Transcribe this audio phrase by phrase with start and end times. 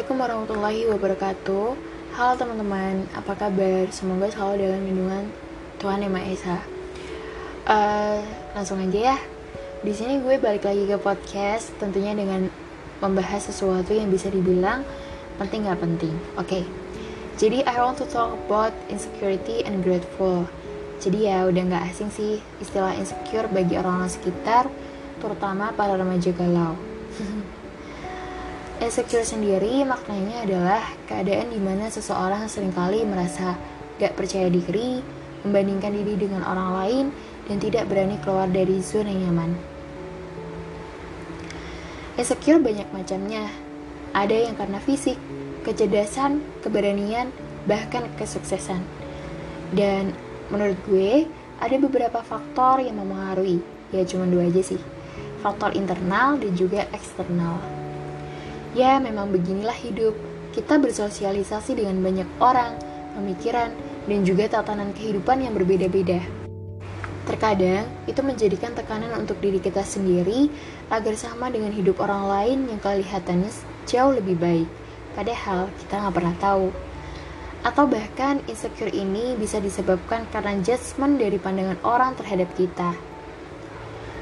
[0.00, 1.66] Assalamualaikum warahmatullahi wabarakatuh.
[2.16, 3.84] Halo teman-teman, apa kabar?
[3.92, 5.28] Semoga selalu dalam lindungan
[5.76, 6.58] Tuhan Yang Maha Esa.
[7.68, 8.18] Uh,
[8.56, 9.16] langsung aja ya.
[9.84, 12.48] Di sini gue balik lagi ke podcast, tentunya dengan
[13.04, 14.88] membahas sesuatu yang bisa dibilang
[15.36, 16.16] penting nggak penting.
[16.40, 16.48] Oke.
[16.48, 16.64] Okay.
[17.36, 20.48] Jadi I want to talk about insecurity and grateful.
[20.96, 24.64] Jadi ya udah nggak asing sih istilah insecure bagi orang-orang sekitar,
[25.20, 26.72] terutama para remaja galau.
[28.80, 33.52] Insecure sendiri maknanya adalah keadaan di mana seseorang sering kali merasa
[34.00, 35.04] gak percaya diri,
[35.44, 37.06] membandingkan diri dengan orang lain,
[37.44, 39.52] dan tidak berani keluar dari zona nyaman.
[42.16, 43.52] Insecure banyak macamnya.
[44.16, 45.20] Ada yang karena fisik,
[45.60, 47.28] kecerdasan, keberanian,
[47.68, 48.80] bahkan kesuksesan.
[49.76, 50.16] Dan
[50.48, 51.28] menurut gue,
[51.60, 53.60] ada beberapa faktor yang mempengaruhi.
[53.92, 54.80] Ya cuma dua aja sih.
[55.44, 57.79] Faktor internal dan juga eksternal.
[58.70, 60.14] Ya, memang beginilah hidup.
[60.54, 62.78] Kita bersosialisasi dengan banyak orang,
[63.18, 63.74] pemikiran,
[64.06, 66.22] dan juga tatanan kehidupan yang berbeda-beda.
[67.26, 70.50] Terkadang, itu menjadikan tekanan untuk diri kita sendiri
[70.90, 73.50] agar sama dengan hidup orang lain yang kelihatannya
[73.90, 74.70] jauh lebih baik.
[75.18, 76.70] Padahal, kita nggak pernah tahu.
[77.66, 82.94] Atau bahkan, insecure ini bisa disebabkan karena judgment dari pandangan orang terhadap kita.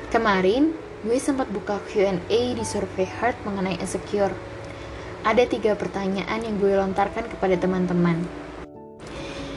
[0.08, 0.72] Kemarin,
[1.06, 4.34] gue sempat buka Q&A di survei Heart mengenai insecure.
[5.22, 8.18] Ada tiga pertanyaan yang gue lontarkan kepada teman-teman.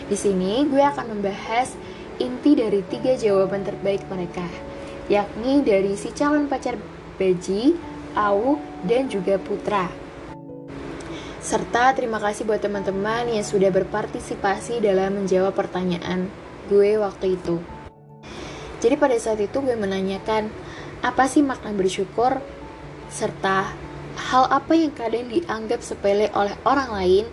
[0.05, 1.73] Di sini gue akan membahas
[2.21, 4.45] inti dari tiga jawaban terbaik mereka,
[5.09, 6.77] yakni dari si calon pacar
[7.17, 7.73] Beji,
[8.13, 9.89] Au, dan juga Putra.
[11.41, 16.29] Serta terima kasih buat teman-teman yang sudah berpartisipasi dalam menjawab pertanyaan
[16.69, 17.57] gue waktu itu.
[18.81, 20.49] Jadi pada saat itu gue menanyakan,
[21.01, 22.37] apa sih makna bersyukur?
[23.09, 23.73] Serta
[24.29, 27.25] hal apa yang kadang dianggap sepele oleh orang lain,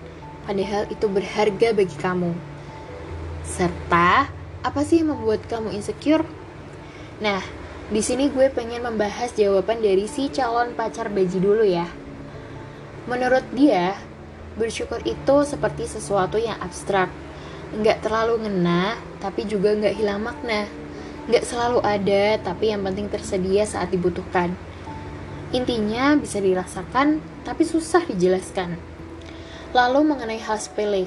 [0.48, 2.32] padahal itu berharga bagi kamu?
[3.44, 4.32] Serta
[4.64, 6.24] apa sih yang membuat kamu insecure?
[7.20, 7.44] Nah,
[7.92, 11.84] di sini gue pengen membahas jawaban dari si calon pacar Baji dulu ya.
[13.04, 13.96] Menurut dia,
[14.56, 17.12] bersyukur itu seperti sesuatu yang abstrak,
[17.76, 20.87] nggak terlalu ngena, tapi juga nggak hilang makna
[21.28, 24.56] Gak selalu ada, tapi yang penting tersedia saat dibutuhkan.
[25.52, 28.80] Intinya bisa dirasakan, tapi susah dijelaskan.
[29.76, 31.04] Lalu mengenai hal sepele,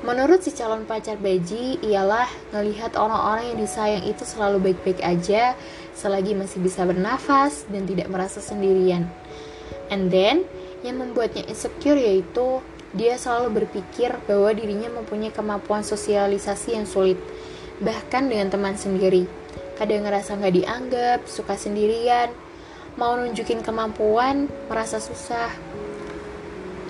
[0.00, 2.24] menurut si calon pacar Baji ialah
[2.56, 5.52] ngelihat orang-orang yang disayang itu selalu baik-baik aja
[5.92, 9.04] selagi masih bisa bernafas dan tidak merasa sendirian.
[9.92, 10.48] And then,
[10.80, 12.64] yang membuatnya insecure yaitu
[12.96, 17.20] dia selalu berpikir bahwa dirinya mempunyai kemampuan sosialisasi yang sulit,
[17.84, 19.28] bahkan dengan teman sendiri
[19.78, 22.34] kadang ngerasa nggak dianggap, suka sendirian,
[22.98, 25.54] mau nunjukin kemampuan, merasa susah.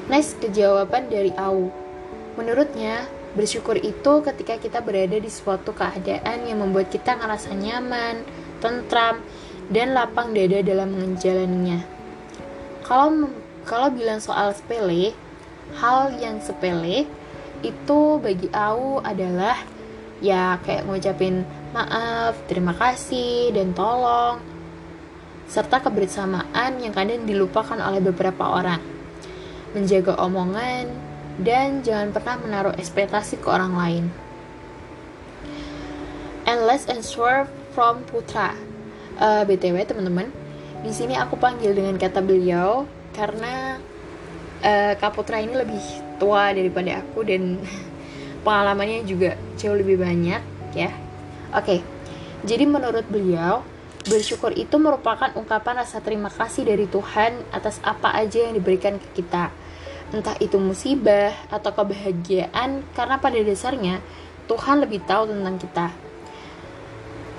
[0.08, 1.68] Next, kejawaban dari Au.
[2.40, 3.04] Menurutnya,
[3.36, 8.24] bersyukur itu ketika kita berada di suatu keadaan yang membuat kita ngerasa nyaman,
[8.64, 9.20] tentram,
[9.68, 11.84] dan lapang dada dalam menjalaninya.
[12.88, 13.28] Kalau
[13.68, 15.12] kalau bilang soal sepele,
[15.76, 17.04] hal yang sepele
[17.60, 19.60] itu bagi Au adalah
[20.24, 24.40] ya kayak ngucapin maaf, terima kasih, dan tolong,
[25.48, 28.80] serta kebersamaan yang kadang dilupakan oleh beberapa orang.
[29.76, 30.88] Menjaga omongan,
[31.38, 34.04] dan jangan pernah menaruh ekspektasi ke orang lain.
[36.48, 37.44] Endless answer
[37.76, 38.56] from Putra.
[39.18, 40.30] Uh, eh, BTW teman-teman,
[40.80, 43.82] di sini aku panggil dengan kata beliau karena
[44.62, 45.82] uh, Kak Putra ini lebih
[46.22, 47.58] tua daripada aku dan
[48.46, 50.38] pengalamannya juga jauh lebih banyak
[50.78, 51.07] ya
[51.48, 51.80] Oke,
[52.44, 53.64] jadi menurut beliau,
[54.04, 59.22] bersyukur itu merupakan ungkapan rasa terima kasih dari Tuhan atas apa aja yang diberikan ke
[59.22, 59.48] kita.
[60.12, 64.00] Entah itu musibah atau kebahagiaan, karena pada dasarnya
[64.48, 65.88] Tuhan lebih tahu tentang kita.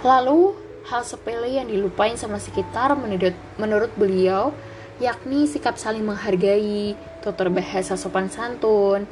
[0.06, 0.54] Lalu,
[0.90, 4.54] hal sepele yang dilupain sama sekitar menurut, menurut beliau,
[4.98, 9.06] yakni sikap saling menghargai, tutur bahasa sopan santun.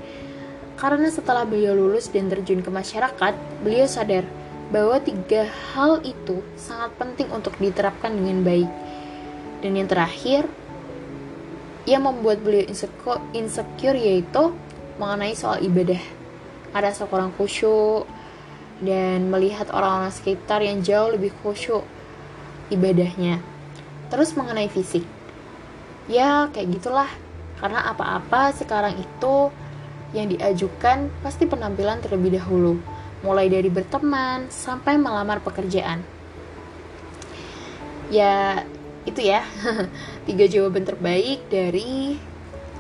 [0.77, 3.33] Karena setelah beliau lulus dan terjun ke masyarakat,
[3.65, 4.25] beliau sadar
[4.67, 8.71] bahwa tiga hal itu sangat penting untuk diterapkan dengan baik.
[9.63, 10.45] Dan yang terakhir,
[11.87, 12.67] yang membuat beliau
[13.31, 14.51] insecure, yaitu
[14.99, 16.01] mengenai soal ibadah.
[16.75, 18.05] Ada seorang khusyuk
[18.83, 21.81] dan melihat orang-orang sekitar yang jauh lebih khusyuk
[22.69, 23.39] ibadahnya.
[24.11, 25.07] Terus mengenai fisik.
[26.11, 27.09] Ya, kayak gitulah.
[27.57, 29.49] Karena apa-apa sekarang itu
[30.13, 32.77] yang diajukan pasti penampilan terlebih dahulu
[33.27, 35.99] mulai dari berteman sampai melamar pekerjaan.
[38.07, 38.63] Ya,
[39.03, 39.43] itu ya.
[40.27, 42.15] Tiga jawaban terbaik dari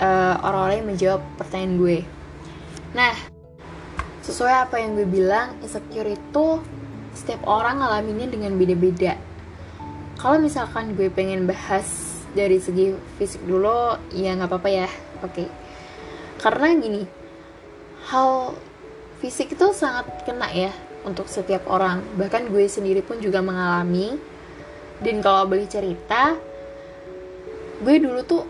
[0.01, 1.97] uh, orang-orang yang menjawab pertanyaan gue
[2.95, 3.13] nah
[4.23, 6.47] sesuai apa yang gue bilang insecure itu
[7.13, 9.17] setiap orang ngalaminnya dengan beda-beda
[10.17, 11.85] kalau misalkan gue pengen bahas
[12.33, 14.89] dari segi fisik dulu ya nggak apa-apa ya
[15.21, 15.47] oke okay.
[16.41, 17.03] karena gini
[18.07, 18.55] hal
[19.17, 20.71] fisik itu sangat kena ya
[21.05, 22.03] untuk setiap orang.
[22.17, 24.17] Bahkan gue sendiri pun juga mengalami.
[24.97, 26.33] Dan kalau boleh cerita
[27.77, 28.43] gue dulu tuh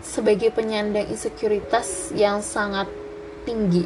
[0.00, 2.88] sebagai penyandang insekuritas yang sangat
[3.44, 3.84] tinggi.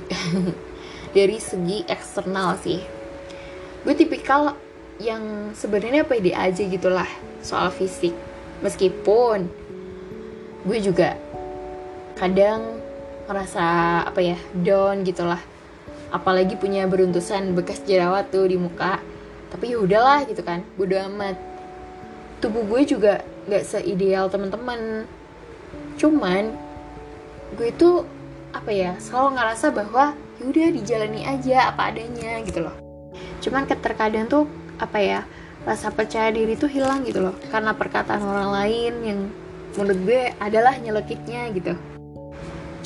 [1.16, 2.78] Dari segi eksternal sih.
[3.82, 4.54] Gue tipikal
[4.98, 7.06] yang sebenarnya pede aja gitulah
[7.42, 8.14] soal fisik.
[8.62, 9.46] Meskipun
[10.66, 11.14] gue juga
[12.18, 12.82] kadang
[13.30, 13.64] ngerasa
[14.10, 15.38] apa ya down gitulah
[16.08, 19.00] apalagi punya beruntusan bekas jerawat tuh di muka.
[19.48, 21.36] Tapi ya udahlah gitu kan bodo amat.
[22.38, 25.08] Tubuh gue juga gak seideal teman-teman.
[25.96, 26.52] Cuman
[27.56, 28.04] gue itu
[28.52, 32.76] apa ya selalu ngerasa bahwa yaudah dijalani aja apa adanya gitu loh.
[33.40, 34.44] Cuman keterkadang tuh
[34.78, 35.20] apa ya
[35.66, 37.34] rasa percaya diri tuh hilang gitu loh.
[37.50, 39.20] Karena perkataan orang lain yang
[39.76, 41.74] menurut gue adalah nyelekitnya gitu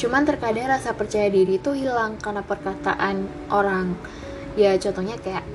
[0.02, 3.22] cuman terkadang rasa percaya diri tuh hilang karena perkataan
[3.54, 3.94] orang.
[4.58, 5.46] Ya contohnya kayak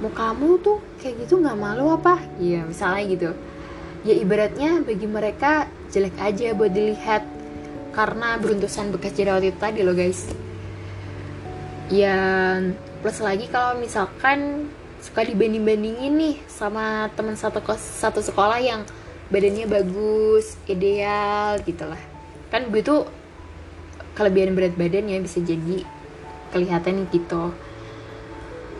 [0.00, 2.16] mukamu tuh kayak gitu nggak malu apa?
[2.40, 3.30] Iya misalnya gitu.
[4.08, 7.28] Ya ibaratnya bagi mereka jelek aja buat dilihat
[7.92, 10.24] karena beruntusan bekas jerawat itu tadi loh guys.
[11.92, 12.16] Ya
[13.04, 14.72] plus lagi kalau misalkan
[15.04, 18.88] suka dibanding-bandingin nih sama teman satu kos satu sekolah yang
[19.28, 22.00] badannya bagus ideal gitulah.
[22.48, 23.04] Kan tuh
[24.18, 25.86] kelebihan berat badan ya bisa jadi
[26.50, 27.54] kelihatan gitu.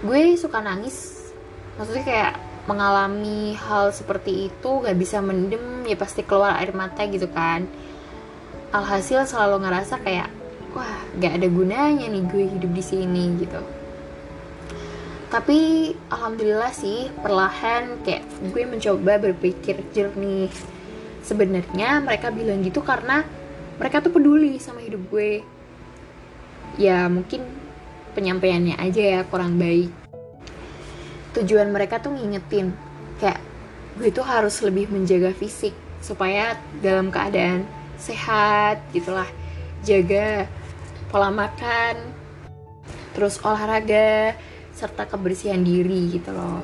[0.03, 1.31] Gue suka nangis.
[1.79, 2.33] Maksudnya kayak
[2.67, 7.71] mengalami hal seperti itu gak bisa mendem ya pasti keluar air mata gitu kan.
[8.75, 10.29] Alhasil selalu ngerasa kayak
[10.75, 13.63] wah gak ada gunanya nih gue hidup di sini gitu.
[15.29, 20.51] Tapi alhamdulillah sih perlahan kayak gue mencoba berpikir jernih.
[21.23, 23.23] Sebenarnya mereka bilang gitu karena
[23.79, 25.41] mereka tuh peduli sama hidup gue.
[26.79, 27.47] Ya mungkin
[28.13, 29.91] penyampaiannya aja ya kurang baik.
[31.39, 32.75] Tujuan mereka tuh ngingetin
[33.23, 33.39] kayak
[33.99, 37.63] gue tuh harus lebih menjaga fisik supaya dalam keadaan
[37.99, 39.27] sehat gitulah.
[39.87, 40.51] Jaga
[41.09, 41.97] pola makan
[43.15, 44.35] terus olahraga
[44.75, 46.63] serta kebersihan diri gitu loh.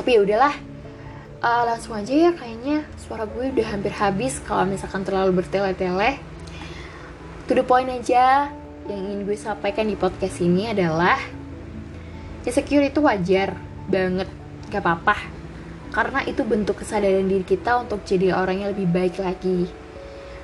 [0.00, 0.69] Tapi ya udahlah
[1.40, 6.20] uh, langsung aja ya kayaknya suara gue udah hampir habis kalau misalkan terlalu bertele-tele.
[7.48, 8.52] To the point aja
[8.86, 11.18] yang ingin gue sampaikan di podcast ini adalah
[12.46, 13.56] insecure itu wajar
[13.90, 14.28] banget
[14.70, 15.16] gak apa-apa.
[15.90, 19.66] Karena itu bentuk kesadaran diri kita untuk jadi orang yang lebih baik lagi.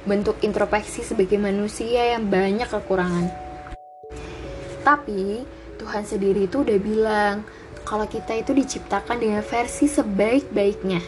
[0.03, 3.31] Bentuk introspeksi sebagai manusia yang banyak kekurangan.
[4.83, 5.47] Tapi
[5.79, 7.47] Tuhan sendiri itu udah bilang
[7.87, 10.99] kalau kita itu diciptakan dengan versi sebaik-baiknya.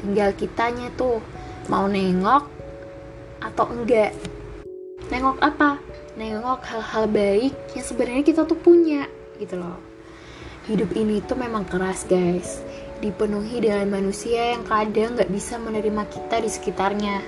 [0.00, 1.20] Tinggal kitanya tuh
[1.68, 2.48] mau nengok
[3.44, 4.16] atau enggak.
[5.12, 5.76] Nengok apa?
[6.16, 9.04] Nengok hal-hal baik yang sebenarnya kita tuh punya
[9.36, 9.76] gitu loh.
[10.64, 12.64] Hidup ini tuh memang keras guys.
[13.04, 17.20] Dipenuhi dengan manusia yang kadang gak bisa menerima kita di sekitarnya.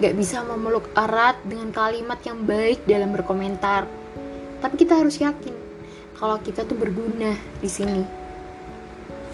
[0.00, 3.84] Gak bisa memeluk erat dengan kalimat yang baik dalam berkomentar.
[4.64, 5.69] Tapi kita harus yakin
[6.20, 7.34] kalau kita tuh berguna
[7.64, 8.04] di sini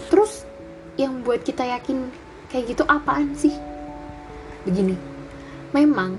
[0.07, 0.47] terus
[0.95, 2.07] yang buat kita yakin
[2.47, 3.53] kayak gitu apaan sih
[4.63, 4.95] begini
[5.75, 6.15] memang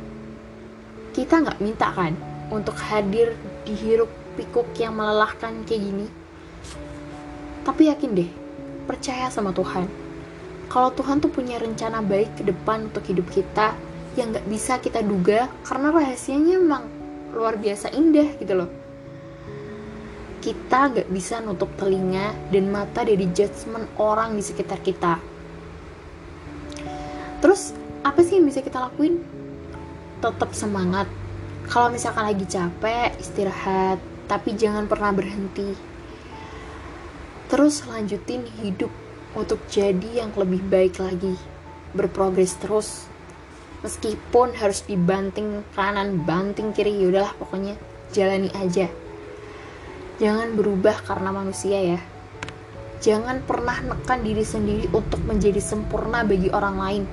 [1.16, 2.12] kita nggak minta kan
[2.52, 3.34] untuk hadir
[3.64, 4.08] di hiruk
[4.38, 6.06] pikuk yang melelahkan kayak gini.
[7.66, 8.30] Tapi yakin deh,
[8.86, 9.90] percaya sama Tuhan.
[10.70, 13.74] Kalau Tuhan tuh punya rencana baik ke depan untuk hidup kita
[14.14, 16.86] yang gak bisa kita duga karena rahasianya emang
[17.34, 18.70] luar biasa indah gitu loh.
[20.48, 25.20] Kita gak bisa nutup telinga dan mata dari judgement orang di sekitar kita.
[27.44, 29.20] Terus apa sih yang bisa kita lakuin?
[30.24, 31.04] Tetap semangat,
[31.68, 35.76] kalau misalkan lagi capek, istirahat, tapi jangan pernah berhenti.
[37.52, 38.88] Terus lanjutin hidup
[39.36, 41.36] untuk jadi yang lebih baik lagi.
[41.92, 43.04] Berprogres terus.
[43.84, 47.76] Meskipun harus dibanting kanan, banting kiri, yaudahlah pokoknya
[48.16, 48.88] jalani aja.
[50.18, 52.00] Jangan berubah karena manusia ya.
[52.98, 57.04] Jangan pernah nekan diri sendiri untuk menjadi sempurna bagi orang lain.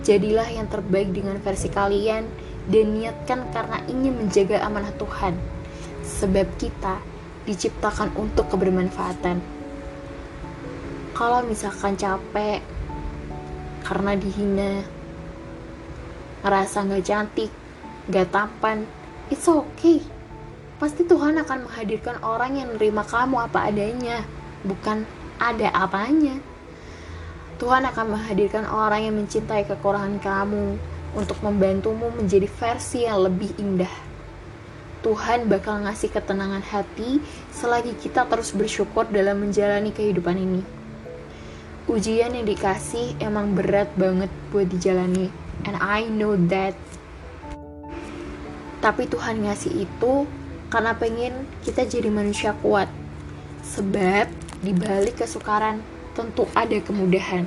[0.00, 2.24] Jadilah yang terbaik dengan versi kalian
[2.72, 5.36] dan niatkan karena ingin menjaga amanah Tuhan.
[6.00, 6.96] Sebab kita
[7.44, 9.44] diciptakan untuk kebermanfaatan.
[11.12, 12.64] Kalau misalkan capek
[13.84, 14.80] karena dihina,
[16.40, 17.52] ngerasa gak cantik,
[18.08, 18.88] gak tampan,
[19.28, 20.00] it's okay.
[20.74, 24.26] Pasti Tuhan akan menghadirkan orang yang menerima kamu apa adanya,
[24.66, 25.06] bukan
[25.38, 26.34] ada apanya.
[27.62, 30.74] Tuhan akan menghadirkan orang yang mencintai kekurangan kamu
[31.14, 33.90] untuk membantumu menjadi versi yang lebih indah.
[35.06, 37.22] Tuhan bakal ngasih ketenangan hati
[37.54, 40.62] selagi kita terus bersyukur dalam menjalani kehidupan ini.
[41.86, 45.28] Ujian yang dikasih emang berat banget buat dijalani,
[45.68, 46.74] and I know that.
[48.80, 50.24] Tapi Tuhan ngasih itu
[50.74, 52.90] karena pengen kita jadi manusia kuat.
[53.62, 54.26] Sebab
[54.58, 55.78] di balik kesukaran
[56.18, 57.46] tentu ada kemudahan.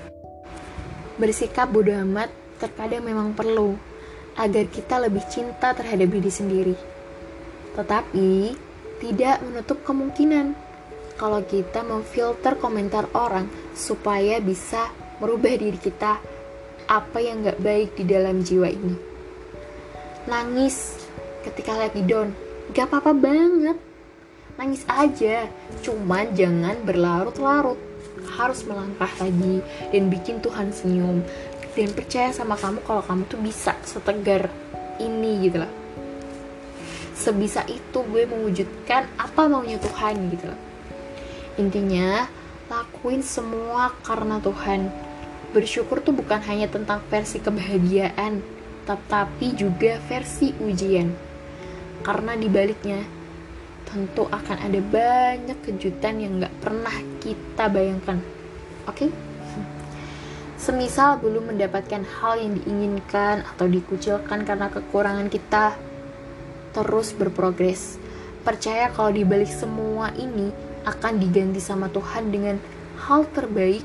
[1.20, 3.76] Bersikap bodoh amat terkadang memang perlu
[4.40, 6.76] agar kita lebih cinta terhadap diri sendiri.
[7.76, 8.56] Tetapi
[9.04, 10.56] tidak menutup kemungkinan
[11.20, 14.88] kalau kita memfilter komentar orang supaya bisa
[15.20, 16.16] merubah diri kita
[16.88, 18.96] apa yang gak baik di dalam jiwa ini.
[20.32, 20.96] Nangis
[21.44, 23.78] ketika lagi down, gak apa-apa banget.
[24.58, 25.46] Nangis aja,
[25.86, 27.78] cuman jangan berlarut-larut.
[28.36, 29.62] Harus melangkah lagi
[29.94, 31.22] dan bikin Tuhan senyum.
[31.78, 34.50] Dan percaya sama kamu kalau kamu tuh bisa setegar
[34.98, 35.74] ini gitu loh.
[37.14, 40.60] Sebisa itu gue mewujudkan apa maunya Tuhan gitu loh.
[41.62, 42.26] Intinya
[42.66, 44.90] lakuin semua karena Tuhan.
[45.54, 48.42] Bersyukur tuh bukan hanya tentang versi kebahagiaan
[48.88, 51.27] tetapi juga versi ujian
[52.08, 53.04] karena dibaliknya
[53.84, 58.24] tentu akan ada banyak kejutan yang gak pernah kita bayangkan.
[58.88, 59.08] Oke?
[59.08, 59.10] Okay?
[60.56, 65.76] Semisal belum mendapatkan hal yang diinginkan atau dikucilkan karena kekurangan kita,
[66.72, 68.00] terus berprogres.
[68.48, 70.56] Percaya kalau dibalik semua ini
[70.88, 72.56] akan diganti sama Tuhan dengan
[73.04, 73.84] hal terbaik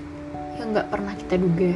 [0.62, 1.74] yang gak pernah kita duga.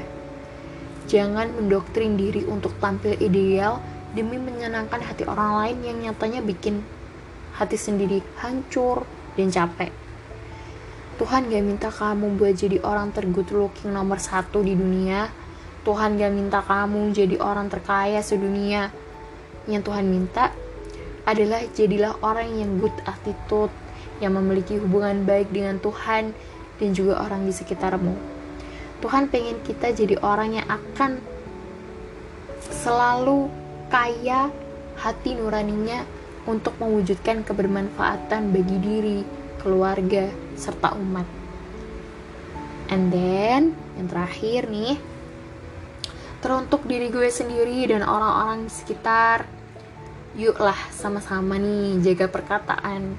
[1.10, 3.82] Jangan mendoktrin diri untuk tampil ideal
[4.12, 6.84] demi menyenangkan hati orang lain yang nyatanya bikin
[7.56, 9.90] hati sendiri hancur dan capek.
[11.16, 15.32] Tuhan gak minta kamu buat jadi orang tergood looking nomor satu di dunia.
[15.80, 18.92] Tuhan gak minta kamu jadi orang terkaya sedunia.
[19.64, 20.52] Yang Tuhan minta
[21.24, 23.72] adalah jadilah orang yang good attitude,
[24.20, 26.36] yang memiliki hubungan baik dengan Tuhan
[26.76, 28.14] dan juga orang di sekitarmu.
[29.00, 31.20] Tuhan pengen kita jadi orang yang akan
[32.68, 33.48] selalu
[33.86, 34.50] kaya
[34.98, 36.02] hati nuraninya
[36.46, 39.20] untuk mewujudkan kebermanfaatan bagi diri,
[39.60, 41.26] keluarga, serta umat.
[42.86, 44.94] And then, yang terakhir nih,
[46.38, 49.42] teruntuk diri gue sendiri dan orang-orang di sekitar,
[50.38, 53.18] yuklah sama-sama nih jaga perkataan.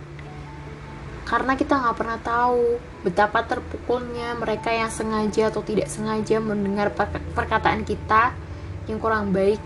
[1.28, 6.96] Karena kita nggak pernah tahu betapa terpukulnya mereka yang sengaja atau tidak sengaja mendengar
[7.36, 8.32] perkataan kita
[8.88, 9.60] yang kurang baik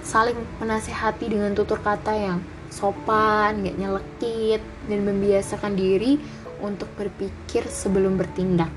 [0.00, 2.38] saling menasehati dengan tutur kata yang
[2.70, 6.16] sopan, gak nyelekit, dan membiasakan diri
[6.62, 8.70] untuk berpikir sebelum bertindak.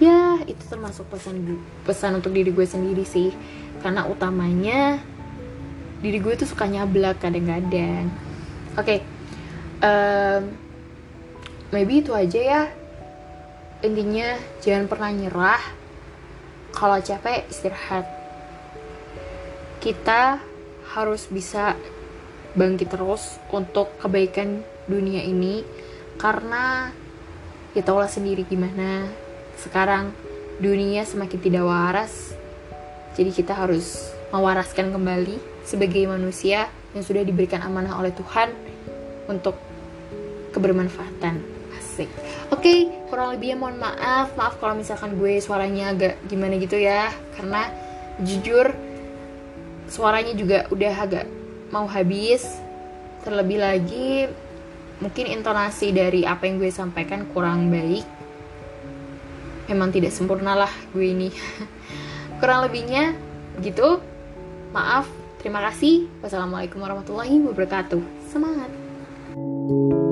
[0.00, 3.32] Ya, itu termasuk pesan pesan untuk diri gue sendiri sih,
[3.84, 5.00] karena utamanya
[6.00, 8.08] diri gue tuh suka nyablak kadang-kadang.
[8.76, 8.98] Oke, okay,
[9.84, 10.52] um,
[11.72, 12.62] maybe itu aja ya.
[13.80, 15.62] Intinya jangan pernah nyerah.
[16.70, 18.19] Kalau capek istirahat
[19.80, 20.38] kita
[20.92, 21.74] harus bisa
[22.54, 25.64] bangkit terus untuk kebaikan dunia ini
[26.20, 26.92] karena
[27.72, 29.08] ya tau lah sendiri gimana.
[29.56, 30.12] Sekarang
[30.60, 32.36] dunia semakin tidak waras
[33.14, 38.54] jadi kita harus mewaraskan kembali sebagai manusia yang sudah diberikan amanah oleh Tuhan
[39.26, 39.58] untuk
[40.54, 41.42] kebermanfaatan.
[41.78, 42.10] Asik.
[42.50, 42.78] Oke okay,
[43.10, 44.34] kurang lebihnya mohon maaf.
[44.38, 47.10] Maaf kalau misalkan gue suaranya agak gimana gitu ya.
[47.34, 47.66] Karena
[48.22, 48.70] jujur
[49.90, 51.26] suaranya juga udah agak
[51.74, 52.46] mau habis.
[53.20, 54.30] Terlebih lagi
[55.02, 58.06] mungkin intonasi dari apa yang gue sampaikan kurang baik.
[59.68, 61.28] Memang tidak sempurna lah gue ini.
[62.40, 63.12] Kurang lebihnya
[63.60, 64.00] gitu.
[64.72, 65.04] Maaf
[65.38, 66.08] terima kasih.
[66.24, 68.00] Wassalamualaikum warahmatullahi wabarakatuh.
[68.32, 68.72] Semangat.
[69.30, 70.09] thank you